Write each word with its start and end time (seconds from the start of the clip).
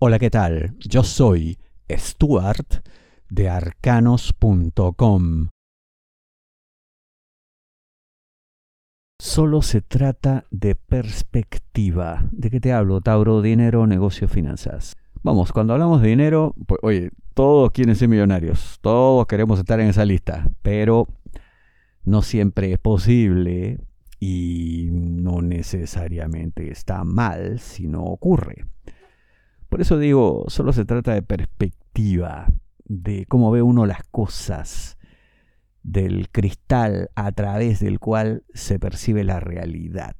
Hola, 0.00 0.20
¿qué 0.20 0.30
tal? 0.30 0.76
Yo 0.78 1.02
soy 1.02 1.58
Stuart 1.90 2.86
de 3.28 3.48
arcanos.com. 3.48 5.48
Solo 9.20 9.60
se 9.60 9.80
trata 9.80 10.44
de 10.52 10.76
perspectiva. 10.76 12.28
¿De 12.30 12.48
qué 12.48 12.60
te 12.60 12.72
hablo? 12.72 13.00
Tauro, 13.00 13.42
dinero, 13.42 13.88
negocio, 13.88 14.28
finanzas. 14.28 14.94
Vamos, 15.24 15.50
cuando 15.50 15.72
hablamos 15.72 16.00
de 16.00 16.10
dinero, 16.10 16.54
pues 16.68 16.78
oye, 16.84 17.10
todos 17.34 17.72
quieren 17.72 17.96
ser 17.96 18.06
millonarios, 18.06 18.78
todos 18.80 19.26
queremos 19.26 19.58
estar 19.58 19.80
en 19.80 19.88
esa 19.88 20.04
lista, 20.04 20.48
pero 20.62 21.08
no 22.04 22.22
siempre 22.22 22.72
es 22.72 22.78
posible 22.78 23.80
y 24.20 24.90
no 24.92 25.42
necesariamente 25.42 26.70
está 26.70 27.02
mal 27.02 27.58
si 27.58 27.88
no 27.88 28.04
ocurre. 28.04 28.64
Por 29.68 29.82
eso 29.82 29.98
digo, 29.98 30.44
solo 30.48 30.72
se 30.72 30.84
trata 30.84 31.12
de 31.12 31.22
perspectiva, 31.22 32.46
de 32.84 33.26
cómo 33.26 33.50
ve 33.50 33.60
uno 33.60 33.84
las 33.84 34.02
cosas, 34.10 34.96
del 35.82 36.30
cristal 36.30 37.10
a 37.14 37.32
través 37.32 37.80
del 37.80 37.98
cual 37.98 38.44
se 38.54 38.78
percibe 38.78 39.24
la 39.24 39.40
realidad. 39.40 40.16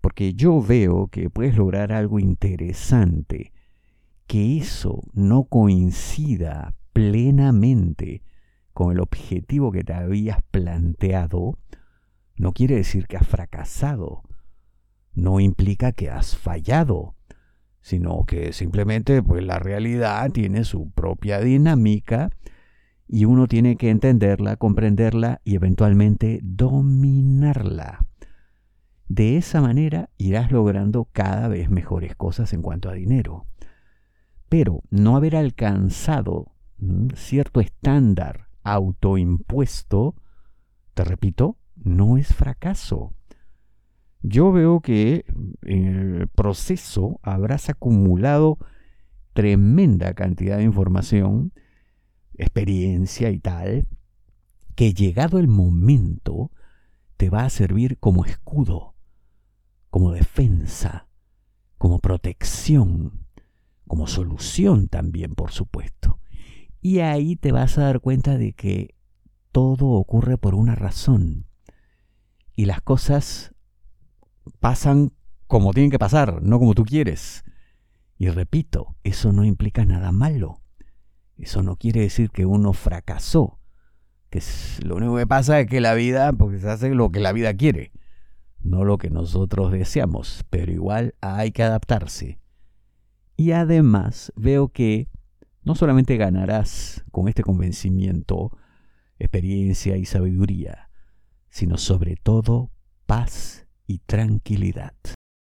Porque 0.00 0.34
yo 0.34 0.60
veo 0.60 1.08
que 1.08 1.30
puedes 1.30 1.56
lograr 1.56 1.92
algo 1.92 2.18
interesante, 2.18 3.52
que 4.26 4.58
eso 4.58 5.02
no 5.12 5.44
coincida 5.44 6.74
plenamente 6.92 8.22
con 8.72 8.92
el 8.92 9.00
objetivo 9.00 9.70
que 9.70 9.84
te 9.84 9.94
habías 9.94 10.42
planteado, 10.50 11.58
no 12.36 12.52
quiere 12.52 12.76
decir 12.76 13.06
que 13.06 13.16
has 13.16 13.26
fracasado, 13.26 14.22
no 15.14 15.40
implica 15.40 15.92
que 15.92 16.10
has 16.10 16.36
fallado 16.36 17.14
sino 17.86 18.24
que 18.24 18.52
simplemente 18.52 19.22
pues 19.22 19.44
la 19.44 19.60
realidad 19.60 20.32
tiene 20.32 20.64
su 20.64 20.90
propia 20.90 21.38
dinámica 21.38 22.30
y 23.06 23.26
uno 23.26 23.46
tiene 23.46 23.76
que 23.76 23.90
entenderla, 23.90 24.56
comprenderla 24.56 25.40
y 25.44 25.54
eventualmente 25.54 26.40
dominarla. 26.42 28.04
De 29.06 29.36
esa 29.36 29.60
manera 29.60 30.10
irás 30.16 30.50
logrando 30.50 31.04
cada 31.12 31.46
vez 31.46 31.70
mejores 31.70 32.16
cosas 32.16 32.52
en 32.52 32.60
cuanto 32.60 32.88
a 32.90 32.94
dinero. 32.94 33.46
Pero 34.48 34.82
no 34.90 35.14
haber 35.14 35.36
alcanzado 35.36 36.56
cierto 37.14 37.60
estándar 37.60 38.48
autoimpuesto, 38.64 40.16
te 40.92 41.04
repito, 41.04 41.56
no 41.76 42.16
es 42.18 42.34
fracaso. 42.34 43.14
Yo 44.28 44.50
veo 44.50 44.80
que 44.80 45.24
en 45.62 46.16
el 46.16 46.26
proceso 46.26 47.20
habrás 47.22 47.70
acumulado 47.70 48.58
tremenda 49.34 50.14
cantidad 50.14 50.56
de 50.56 50.64
información, 50.64 51.52
experiencia 52.34 53.30
y 53.30 53.38
tal, 53.38 53.86
que 54.74 54.92
llegado 54.94 55.38
el 55.38 55.46
momento 55.46 56.50
te 57.16 57.30
va 57.30 57.44
a 57.44 57.50
servir 57.50 57.98
como 57.98 58.24
escudo, 58.24 58.96
como 59.90 60.10
defensa, 60.10 61.06
como 61.78 62.00
protección, 62.00 63.26
como 63.86 64.08
solución 64.08 64.88
también, 64.88 65.36
por 65.36 65.52
supuesto. 65.52 66.18
Y 66.80 66.98
ahí 66.98 67.36
te 67.36 67.52
vas 67.52 67.78
a 67.78 67.82
dar 67.82 68.00
cuenta 68.00 68.36
de 68.36 68.54
que 68.54 68.96
todo 69.52 69.86
ocurre 69.86 70.36
por 70.36 70.56
una 70.56 70.74
razón. 70.74 71.46
Y 72.56 72.64
las 72.64 72.80
cosas 72.80 73.52
pasan 74.60 75.12
como 75.46 75.72
tienen 75.72 75.90
que 75.90 75.98
pasar, 75.98 76.42
no 76.42 76.58
como 76.58 76.74
tú 76.74 76.84
quieres. 76.84 77.44
Y 78.18 78.28
repito, 78.28 78.96
eso 79.04 79.32
no 79.32 79.44
implica 79.44 79.84
nada 79.84 80.12
malo. 80.12 80.60
Eso 81.36 81.62
no 81.62 81.76
quiere 81.76 82.00
decir 82.00 82.30
que 82.30 82.46
uno 82.46 82.72
fracasó. 82.72 83.60
Que 84.30 84.42
lo 84.84 84.96
único 84.96 85.16
que 85.16 85.26
pasa 85.26 85.60
es 85.60 85.66
que 85.66 85.80
la 85.80 85.94
vida, 85.94 86.32
porque 86.32 86.66
hace 86.66 86.94
lo 86.94 87.10
que 87.10 87.20
la 87.20 87.32
vida 87.32 87.54
quiere, 87.54 87.92
no 88.60 88.84
lo 88.84 88.98
que 88.98 89.10
nosotros 89.10 89.70
deseamos, 89.70 90.44
pero 90.50 90.72
igual 90.72 91.14
hay 91.20 91.52
que 91.52 91.62
adaptarse. 91.62 92.40
Y 93.36 93.52
además 93.52 94.32
veo 94.34 94.68
que 94.68 95.08
no 95.62 95.74
solamente 95.74 96.16
ganarás 96.16 97.04
con 97.12 97.28
este 97.28 97.42
convencimiento, 97.42 98.56
experiencia 99.18 99.96
y 99.96 100.06
sabiduría, 100.06 100.90
sino 101.50 101.76
sobre 101.76 102.16
todo 102.16 102.70
paz 103.04 103.65
y 103.86 103.98
tranquilidad. 104.00 104.94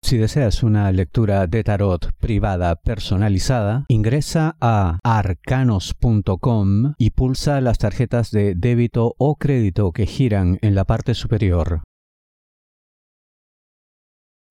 Si 0.04 0.18
deseas 0.18 0.62
una 0.62 0.92
lectura 0.92 1.46
de 1.46 1.64
tarot 1.64 2.12
privada 2.18 2.76
personalizada, 2.76 3.86
ingresa 3.88 4.54
a 4.60 4.98
arcanos.com 5.02 6.92
y 6.98 7.10
pulsa 7.10 7.62
las 7.62 7.78
tarjetas 7.78 8.30
de 8.30 8.54
débito 8.54 9.14
o 9.16 9.36
crédito 9.36 9.92
que 9.92 10.04
giran 10.04 10.58
en 10.60 10.74
la 10.74 10.84
parte 10.84 11.14
superior. 11.14 11.84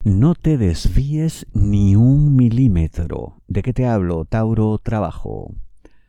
No 0.04 0.34
te 0.34 0.58
desvíes 0.58 1.46
ni 1.54 1.96
un 1.96 2.36
milímetro. 2.36 3.38
¿De 3.48 3.62
qué 3.62 3.74
te 3.74 3.86
hablo, 3.86 4.26
Tauro 4.26 4.80
Trabajo? 4.80 5.54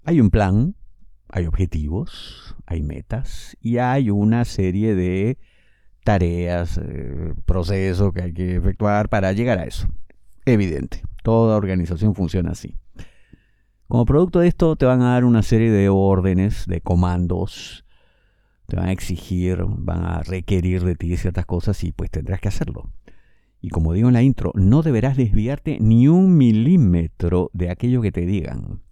Hay 0.05 0.21
un 0.21 0.31
plan, 0.31 0.75
hay 1.29 1.45
objetivos, 1.47 2.57
hay 2.65 2.83
metas 2.83 3.59
y 3.61 3.77
hay 3.77 4.09
una 4.09 4.47
serie 4.47 4.95
de 4.95 5.39
tareas, 6.05 6.79
eh, 6.79 7.35
procesos 7.47 8.13
que 8.13 8.23
hay 8.23 8.33
que 8.33 8.57
efectuar 8.57 9.09
para 9.09 9.33
llegar 9.33 9.59
a 9.59 9.65
eso. 9.65 9.89
Evidente, 10.45 11.03
toda 11.23 11.57
organización 11.57 12.15
funciona 12.15 12.53
así. 12.53 12.77
Como 13.89 14.05
producto 14.05 14.41
de 14.41 14.49
esto 14.49 14.77
te 14.77 14.87
van 14.87 15.03
a 15.03 15.13
dar 15.13 15.25
una 15.25 15.43
serie 15.43 15.71
de 15.71 15.89
órdenes, 15.89 16.67
de 16.67 16.81
comandos, 16.81 17.85
te 18.67 18.77
van 18.77 18.89
a 18.89 18.93
exigir, 18.93 19.65
van 19.67 20.05
a 20.05 20.23
requerir 20.23 20.85
de 20.85 20.95
ti 20.95 21.17
ciertas 21.17 21.47
cosas 21.47 21.83
y 21.85 21.93
pues 21.93 22.11
tendrás 22.11 22.41
que 22.41 22.49
hacerlo. 22.49 22.91
Y 23.61 23.71
como 23.71 23.95
digo 23.95 24.09
en 24.09 24.15
la 24.15 24.23
intro, 24.23 24.53
no 24.55 24.83
deberás 24.83 25.17
desviarte 25.17 25.79
ni 25.81 26.07
un 26.09 26.37
milímetro 26.37 27.51
de 27.55 27.71
aquello 27.71 28.03
que 28.03 28.13
te 28.13 28.27
digan. 28.27 28.83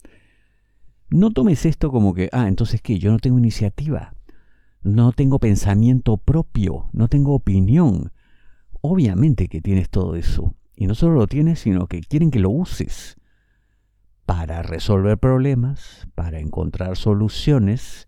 No 1.11 1.31
tomes 1.31 1.67
esto 1.67 1.91
como 1.91 2.15
que, 2.15 2.31
ah, 2.33 2.49
entonces 2.49 2.81
qué, 2.81 2.99
yo 2.99 3.11
no 3.11 3.19
tengo 3.19 3.39
iniciativa 3.39 4.15
no 4.83 5.13
tengo 5.13 5.39
pensamiento 5.39 6.17
propio, 6.17 6.89
no 6.93 7.09
tengo 7.09 7.35
opinión. 7.35 8.13
Obviamente 8.81 9.49
que 9.49 9.61
tienes 9.61 9.91
todo 9.91 10.17
eso. 10.17 10.55
Y 10.75 10.87
no 10.87 10.95
solo 10.95 11.15
lo 11.15 11.27
tienes, 11.27 11.61
sino 11.61 11.87
que 11.87 12.01
quieren 12.01 12.31
que 12.31 12.41
lo 12.41 12.51
uses 12.51 13.17
para 14.27 14.63
resolver 14.63 15.19
problemas, 15.19 16.09
para 16.15 16.41
encontrar 16.41 16.97
soluciones, 16.97 18.07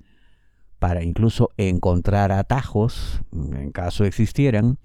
para 0.78 1.02
incluso 1.02 1.50
encontrar 1.56 2.32
atajos, 2.32 3.20
en 3.32 3.70
caso 3.70 4.04
existieran, 4.04 4.78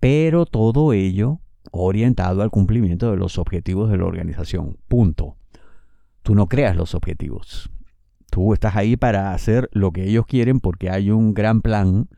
pero 0.00 0.46
todo 0.46 0.92
ello 0.92 1.40
orientado 1.70 2.42
al 2.42 2.50
cumplimiento 2.50 3.10
de 3.10 3.16
los 3.16 3.38
objetivos 3.38 3.90
de 3.90 3.98
la 3.98 4.04
organización. 4.04 4.76
Punto. 4.88 5.36
Tú 6.22 6.34
no 6.34 6.46
creas 6.46 6.76
los 6.76 6.94
objetivos. 6.94 7.70
Tú 8.34 8.52
estás 8.52 8.74
ahí 8.74 8.96
para 8.96 9.32
hacer 9.32 9.70
lo 9.70 9.92
que 9.92 10.08
ellos 10.08 10.26
quieren 10.26 10.58
porque 10.58 10.90
hay 10.90 11.12
un 11.12 11.34
gran 11.34 11.62
plan, 11.62 12.08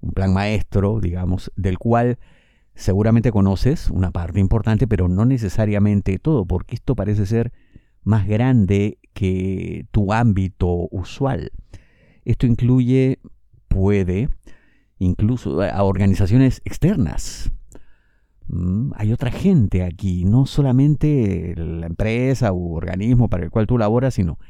un 0.00 0.10
plan 0.10 0.34
maestro, 0.34 0.98
digamos, 0.98 1.52
del 1.54 1.78
cual 1.78 2.18
seguramente 2.74 3.30
conoces 3.30 3.88
una 3.88 4.10
parte 4.10 4.40
importante, 4.40 4.88
pero 4.88 5.06
no 5.06 5.24
necesariamente 5.24 6.18
todo, 6.18 6.44
porque 6.44 6.74
esto 6.74 6.96
parece 6.96 7.24
ser 7.24 7.52
más 8.02 8.26
grande 8.26 8.98
que 9.12 9.86
tu 9.92 10.12
ámbito 10.12 10.88
usual. 10.90 11.52
Esto 12.24 12.48
incluye, 12.48 13.20
puede, 13.68 14.30
incluso 14.98 15.62
a 15.62 15.84
organizaciones 15.84 16.62
externas. 16.64 17.52
Mm, 18.48 18.90
hay 18.96 19.12
otra 19.12 19.30
gente 19.30 19.84
aquí, 19.84 20.24
no 20.24 20.46
solamente 20.46 21.54
la 21.56 21.86
empresa 21.86 22.52
u 22.52 22.74
organismo 22.74 23.28
para 23.28 23.44
el 23.44 23.52
cual 23.52 23.68
tú 23.68 23.78
laboras, 23.78 24.14
sino 24.14 24.40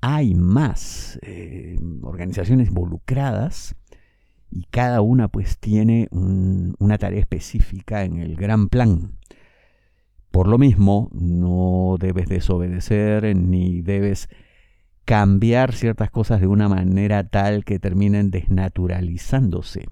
hay 0.00 0.34
más 0.34 1.18
eh, 1.22 1.76
organizaciones 2.02 2.68
involucradas 2.68 3.76
y 4.50 4.64
cada 4.70 5.00
una 5.00 5.28
pues 5.28 5.58
tiene 5.58 6.08
una 6.10 6.98
tarea 6.98 7.20
específica 7.20 8.04
en 8.04 8.18
el 8.18 8.36
gran 8.36 8.68
plan. 8.68 9.12
Por 10.30 10.48
lo 10.48 10.58
mismo, 10.58 11.10
no 11.12 11.96
debes 11.98 12.28
desobedecer 12.28 13.36
ni 13.36 13.82
debes 13.82 14.28
cambiar 15.04 15.72
ciertas 15.72 16.10
cosas 16.10 16.40
de 16.40 16.46
una 16.46 16.68
manera 16.68 17.28
tal 17.28 17.64
que 17.64 17.78
terminen 17.78 18.30
desnaturalizándose. 18.30 19.88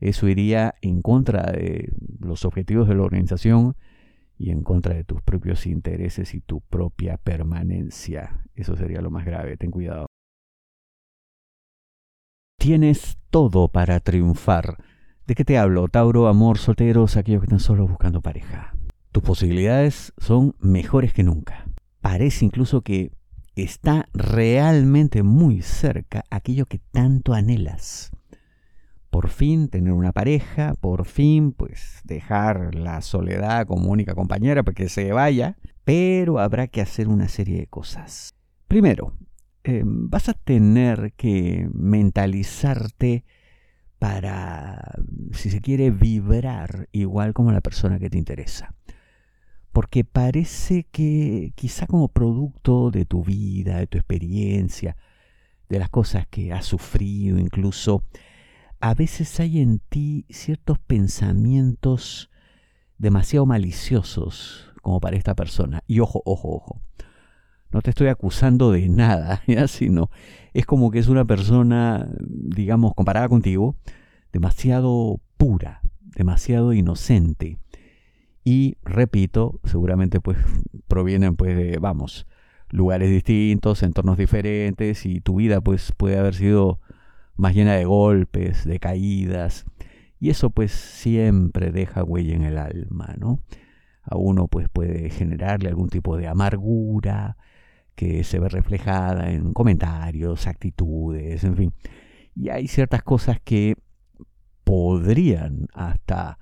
Eso 0.00 0.28
iría 0.28 0.74
en 0.80 1.02
contra 1.02 1.42
de 1.52 1.92
los 2.20 2.44
objetivos 2.44 2.88
de 2.88 2.94
la 2.94 3.02
organización 3.02 3.76
y 4.38 4.50
en 4.50 4.62
contra 4.62 4.94
de 4.94 5.04
tus 5.04 5.20
propios 5.20 5.66
intereses 5.66 6.32
y 6.34 6.40
tu 6.40 6.60
propia 6.60 7.16
permanencia. 7.16 8.44
Eso 8.54 8.76
sería 8.76 9.00
lo 9.00 9.10
más 9.10 9.24
grave, 9.24 9.56
ten 9.56 9.70
cuidado. 9.70 10.06
Tienes 12.58 13.18
todo 13.30 13.68
para 13.68 14.00
triunfar. 14.00 14.76
¿De 15.26 15.34
qué 15.34 15.44
te 15.44 15.58
hablo? 15.58 15.88
Tauro, 15.88 16.28
amor, 16.28 16.58
solteros, 16.58 17.16
aquellos 17.16 17.40
que 17.40 17.46
están 17.46 17.60
solo 17.60 17.86
buscando 17.86 18.22
pareja. 18.22 18.74
Tus 19.12 19.22
posibilidades 19.22 20.12
son 20.16 20.54
mejores 20.60 21.12
que 21.12 21.24
nunca. 21.24 21.66
Parece 22.00 22.44
incluso 22.44 22.82
que 22.82 23.12
está 23.56 24.08
realmente 24.12 25.22
muy 25.22 25.62
cerca 25.62 26.24
aquello 26.30 26.66
que 26.66 26.78
tanto 26.78 27.34
anhelas. 27.34 28.10
Por 29.10 29.28
fin 29.28 29.68
tener 29.68 29.92
una 29.92 30.12
pareja, 30.12 30.74
por 30.80 31.04
fin 31.06 31.52
pues 31.52 32.00
dejar 32.04 32.74
la 32.74 33.00
soledad 33.00 33.66
como 33.66 33.90
única 33.90 34.14
compañera 34.14 34.62
para 34.62 34.74
que 34.74 34.88
se 34.88 35.12
vaya, 35.12 35.56
pero 35.84 36.38
habrá 36.38 36.66
que 36.66 36.80
hacer 36.80 37.08
una 37.08 37.28
serie 37.28 37.58
de 37.58 37.66
cosas. 37.66 38.34
Primero, 38.66 39.14
eh, 39.64 39.82
vas 39.84 40.28
a 40.28 40.34
tener 40.34 41.12
que 41.16 41.68
mentalizarte 41.72 43.24
para, 43.98 44.94
si 45.32 45.50
se 45.50 45.60
quiere, 45.60 45.90
vibrar 45.90 46.88
igual 46.92 47.32
como 47.32 47.50
la 47.50 47.60
persona 47.60 47.98
que 47.98 48.10
te 48.10 48.18
interesa 48.18 48.74
porque 49.78 50.02
parece 50.02 50.88
que 50.90 51.52
quizá 51.54 51.86
como 51.86 52.08
producto 52.08 52.90
de 52.90 53.04
tu 53.04 53.22
vida, 53.22 53.78
de 53.78 53.86
tu 53.86 53.96
experiencia, 53.96 54.96
de 55.68 55.78
las 55.78 55.88
cosas 55.88 56.26
que 56.26 56.52
has 56.52 56.64
sufrido 56.64 57.38
incluso, 57.38 58.02
a 58.80 58.94
veces 58.94 59.38
hay 59.40 59.60
en 59.60 59.80
ti 59.80 60.26
ciertos 60.30 60.78
pensamientos 60.78 62.30
demasiado 62.98 63.46
maliciosos 63.46 64.72
como 64.82 65.00
para 65.00 65.16
esta 65.16 65.34
persona. 65.34 65.82
Y 65.86 66.00
ojo, 66.00 66.22
ojo, 66.24 66.54
ojo. 66.54 66.80
No 67.70 67.82
te 67.82 67.90
estoy 67.90 68.08
acusando 68.08 68.72
de 68.72 68.88
nada, 68.88 69.42
¿ya? 69.46 69.68
sino 69.68 70.10
es 70.54 70.64
como 70.66 70.90
que 70.90 70.98
es 70.98 71.08
una 71.08 71.24
persona, 71.24 72.08
digamos, 72.20 72.94
comparada 72.94 73.28
contigo, 73.28 73.76
demasiado 74.32 75.20
pura, 75.36 75.82
demasiado 76.00 76.72
inocente 76.72 77.58
y 78.50 78.78
repito, 78.82 79.60
seguramente 79.64 80.20
pues 80.20 80.38
provienen 80.88 81.36
pues 81.36 81.54
de, 81.54 81.78
vamos, 81.78 82.26
lugares 82.70 83.10
distintos, 83.10 83.82
entornos 83.82 84.16
diferentes 84.16 85.04
y 85.04 85.20
tu 85.20 85.36
vida 85.36 85.60
pues 85.60 85.92
puede 85.94 86.18
haber 86.18 86.34
sido 86.34 86.80
más 87.38 87.54
llena 87.54 87.74
de 87.74 87.86
golpes, 87.86 88.64
de 88.66 88.78
caídas 88.78 89.64
y 90.20 90.30
eso 90.30 90.50
pues 90.50 90.72
siempre 90.72 91.70
deja 91.70 92.04
huella 92.04 92.34
en 92.34 92.42
el 92.42 92.58
alma, 92.58 93.14
¿no? 93.18 93.40
A 94.02 94.16
uno 94.16 94.48
pues 94.48 94.68
puede 94.68 95.10
generarle 95.10 95.68
algún 95.68 95.88
tipo 95.88 96.16
de 96.16 96.28
amargura 96.28 97.36
que 97.94 98.24
se 98.24 98.38
ve 98.38 98.48
reflejada 98.48 99.30
en 99.30 99.52
comentarios, 99.52 100.46
actitudes, 100.46 101.44
en 101.44 101.56
fin. 101.56 101.74
Y 102.34 102.48
hay 102.48 102.68
ciertas 102.68 103.02
cosas 103.02 103.40
que 103.42 103.76
podrían 104.64 105.66
hasta 105.74 106.38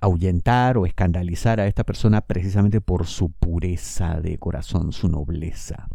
ahuyentar 0.00 0.76
o 0.76 0.86
escandalizar 0.86 1.60
a 1.60 1.66
esta 1.66 1.84
persona 1.84 2.20
precisamente 2.22 2.80
por 2.80 3.06
su 3.06 3.30
pureza 3.30 4.20
de 4.20 4.38
corazón, 4.38 4.92
su 4.92 5.08
nobleza. 5.08 5.88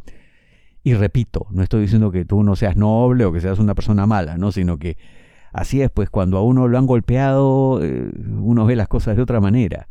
Y 0.84 0.94
repito, 0.94 1.48
no 1.52 1.62
estoy 1.62 1.82
diciendo 1.82 2.12
que 2.12 2.26
tú 2.26 2.44
no 2.44 2.56
seas 2.56 2.76
noble 2.76 3.26
o 3.26 3.34
que 3.34 3.42
seas 3.42 3.60
una 3.60 3.76
persona 3.76 4.06
mala, 4.06 4.38
¿no? 4.38 4.52
sino 4.52 4.78
que 4.78 4.98
así 5.52 5.82
es, 5.82 5.90
pues 5.92 6.10
cuando 6.10 6.38
a 6.38 6.44
uno 6.44 6.68
lo 6.68 6.78
han 6.78 6.86
golpeado, 6.86 7.84
eh, 7.84 8.10
uno 8.40 8.66
ve 8.66 8.76
las 8.76 8.88
cosas 8.88 9.16
de 9.16 9.22
otra 9.22 9.42
manera, 9.42 9.88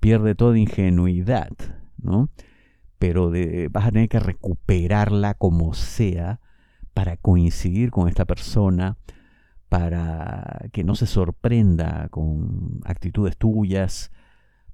pierde 0.00 0.34
toda 0.34 0.58
ingenuidad, 0.58 1.50
¿no? 1.96 2.28
Pero 2.98 3.30
vas 3.70 3.86
a 3.86 3.92
tener 3.92 4.08
que 4.08 4.20
recuperarla 4.20 5.34
como 5.34 5.72
sea 5.72 6.40
para 6.94 7.16
coincidir 7.16 7.90
con 7.90 8.08
esta 8.08 8.24
persona, 8.24 8.96
para 9.68 10.68
que 10.72 10.82
no 10.82 10.96
se 10.96 11.06
sorprenda 11.06 12.08
con 12.10 12.80
actitudes 12.84 13.36
tuyas, 13.36 14.10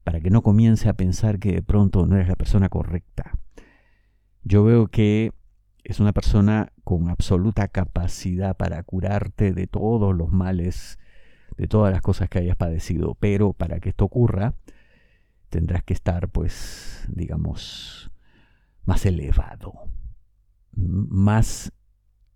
para 0.05 0.21
que 0.21 0.31
no 0.31 0.43
comience 0.43 0.89
a 0.89 0.95
pensar 0.95 1.39
que 1.39 1.53
de 1.53 1.63
pronto 1.63 2.07
no 2.07 2.17
eres 2.17 2.29
la 2.29 2.37
persona 2.37 2.69
correcta. 2.69 3.33
Yo 4.43 4.65
veo 4.65 4.89
que 4.89 5.33
es 5.85 6.01
una 6.01 6.13
persona 6.13 6.73
con 6.83 7.11
absoluta 7.11 7.69
capacidad 7.69 8.57
para 8.57 8.83
curarte 8.83 9.53
de 9.53 9.67
todos 9.67 10.17
los 10.17 10.33
males, 10.33 10.99
de 11.59 11.69
todas 11.69 11.93
las 11.93 12.01
cosas 12.01 12.31
que 12.31 12.39
hayas 12.39 12.57
padecido, 12.57 13.15
pero 13.21 13.53
para 13.53 13.81
que 13.81 13.91
esto 13.91 14.07
ocurra, 14.07 14.55
tendrás 15.51 15.85
que 15.85 15.93
estar, 15.93 16.31
pues, 16.31 17.07
digamos, 17.09 18.11
más 18.87 19.05
elevado, 19.05 19.75
más 20.73 21.71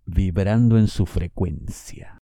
vibrando 0.05 0.77
en 0.77 0.87
su 0.87 1.07
frecuencia. 1.07 2.19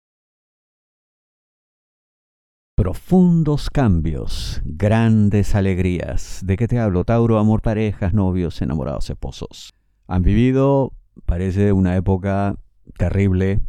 Profundos 2.76 3.70
cambios, 3.70 4.60
grandes 4.64 5.54
alegrías. 5.54 6.40
¿De 6.44 6.56
qué 6.56 6.68
te 6.68 6.78
hablo? 6.78 7.04
Tauro, 7.04 7.38
amor, 7.38 7.62
parejas, 7.62 8.12
novios, 8.12 8.60
enamorados, 8.60 9.08
esposos. 9.08 9.72
Han 10.06 10.22
vivido, 10.22 10.92
parece, 11.26 11.72
una 11.72 11.96
época 11.96 12.56
terrible, 12.96 13.60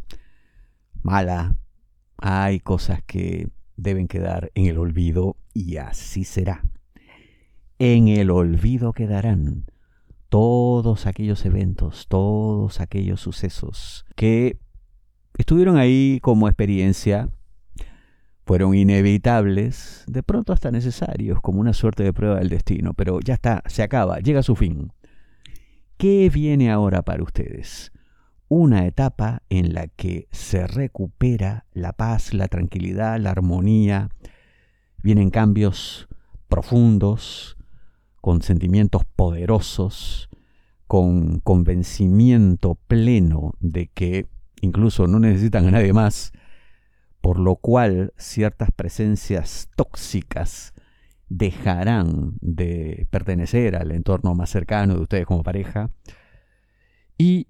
mala. 1.02 1.56
Hay 2.18 2.60
cosas 2.60 3.02
que 3.02 3.48
deben 3.76 4.08
quedar 4.08 4.50
en 4.54 4.66
el 4.66 4.78
olvido 4.78 5.36
y 5.52 5.76
así 5.76 6.24
será. 6.24 6.62
En 7.78 8.08
el 8.08 8.30
olvido 8.30 8.92
quedarán 8.92 9.66
todos 10.28 11.06
aquellos 11.06 11.44
eventos, 11.44 12.06
todos 12.08 12.80
aquellos 12.80 13.20
sucesos 13.20 14.04
que 14.16 14.58
estuvieron 15.36 15.76
ahí 15.76 16.18
como 16.22 16.48
experiencia 16.48 17.28
fueron 18.46 18.74
inevitables, 18.74 20.04
de 20.06 20.22
pronto 20.22 20.52
hasta 20.52 20.70
necesarios, 20.70 21.40
como 21.40 21.60
una 21.60 21.72
suerte 21.72 22.04
de 22.04 22.12
prueba 22.12 22.38
del 22.38 22.48
destino, 22.48 22.94
pero 22.94 23.18
ya 23.20 23.34
está, 23.34 23.62
se 23.66 23.82
acaba, 23.82 24.20
llega 24.20 24.40
a 24.40 24.44
su 24.44 24.54
fin. 24.54 24.92
¿Qué 25.96 26.28
viene 26.28 26.70
ahora 26.70 27.00
para 27.00 27.22
ustedes? 27.22 27.90
Una 28.48 28.86
etapa 28.86 29.42
en 29.48 29.72
la 29.72 29.86
que 29.86 30.28
se 30.30 30.66
recupera 30.66 31.64
la 31.72 31.94
paz, 31.94 32.34
la 32.34 32.48
tranquilidad, 32.48 33.18
la 33.18 33.30
armonía, 33.30 34.10
vienen 35.02 35.30
cambios 35.30 36.06
profundos, 36.48 37.56
con 38.20 38.42
sentimientos 38.42 39.04
poderosos, 39.16 40.28
con 40.86 41.40
convencimiento 41.40 42.74
pleno 42.74 43.54
de 43.60 43.86
que 43.86 44.26
incluso 44.60 45.06
no 45.06 45.18
necesitan 45.18 45.66
a 45.68 45.70
nadie 45.70 45.94
más, 45.94 46.32
por 47.22 47.38
lo 47.38 47.56
cual 47.56 48.12
ciertas 48.18 48.70
presencias 48.70 49.70
tóxicas 49.76 50.74
dejarán 51.28 52.34
de 52.40 53.06
pertenecer 53.10 53.76
al 53.76 53.90
entorno 53.90 54.34
más 54.34 54.50
cercano 54.50 54.94
de 54.94 55.00
ustedes 55.00 55.26
como 55.26 55.42
pareja 55.42 55.90
y 57.18 57.48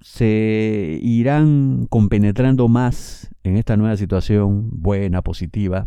se 0.00 0.98
irán 1.02 1.86
compenetrando 1.88 2.68
más 2.68 3.30
en 3.42 3.56
esta 3.56 3.76
nueva 3.76 3.96
situación 3.96 4.68
buena, 4.70 5.22
positiva, 5.22 5.86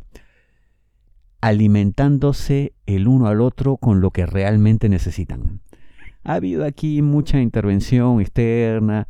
alimentándose 1.42 2.74
el 2.86 3.08
uno 3.08 3.28
al 3.28 3.42
otro 3.42 3.78
con 3.78 4.02
lo 4.02 4.12
que 4.12 4.26
realmente 4.26 4.90
necesitan. 4.90 5.62
Ha 6.24 6.36
habido 6.36 6.66
aquí 6.66 7.02
mucha 7.02 7.40
intervención 7.40 8.20
externa, 8.22 9.08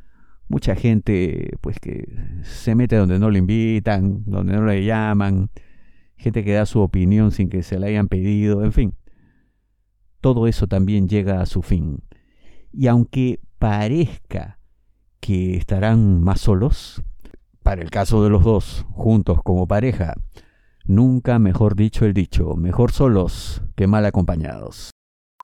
mucha 0.50 0.76
gente 0.76 1.58
pues 1.62 1.80
que 1.80 2.08
se 2.44 2.76
mete 2.76 2.96
donde 2.96 3.20
no 3.20 3.30
le 3.30 3.40
invitan, 3.40 4.24
donde 4.26 4.54
no 4.54 4.66
le 4.66 4.84
llaman, 4.84 5.50
gente 6.18 6.44
que 6.44 6.54
da 6.54 6.66
su 6.66 6.82
opinión 6.82 7.32
sin 7.32 7.50
que 7.50 7.64
se 7.64 7.80
la 7.80 7.88
hayan 7.88 8.08
pedido, 8.08 8.64
en 8.64 8.74
fin. 8.74 8.96
Todo 10.22 10.48
eso 10.48 10.68
también 10.68 11.08
llega 11.08 11.42
a 11.42 11.46
su 11.46 11.62
fin. 11.62 12.04
Y 12.74 12.88
aunque 12.88 13.40
parezca 13.60 14.60
que 15.20 15.56
estarán 15.56 16.22
más 16.22 16.42
solos, 16.42 17.04
para 17.64 17.82
el 17.82 17.92
caso 17.92 18.24
de 18.24 18.30
los 18.30 18.44
dos, 18.44 18.86
juntos 18.92 19.40
como 19.44 19.68
pareja, 19.68 20.16
nunca 20.86 21.40
mejor 21.40 21.76
dicho 21.76 22.06
el 22.06 22.14
dicho, 22.14 22.56
mejor 22.56 22.92
solos 22.92 23.62
que 23.76 23.88
mal 23.88 24.06
acompañados. 24.06 24.92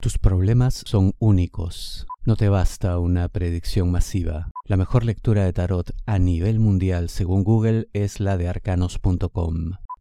Tus 0.02 0.18
problemas 0.18 0.84
son 0.86 1.14
únicos. 1.20 2.08
No 2.26 2.36
te 2.36 2.50
basta 2.50 2.98
una 3.00 3.28
predicción 3.30 3.92
masiva. 3.92 4.52
La 4.66 4.78
mejor 4.78 5.04
lectura 5.04 5.44
de 5.44 5.54
tarot 5.54 5.92
a 6.06 6.20
nivel 6.20 6.60
mundial 6.60 7.10
según 7.10 7.44
Google 7.44 7.90
es 7.94 8.20
la 8.20 8.38
de 8.38 8.48
arcanos.com. 8.48 9.74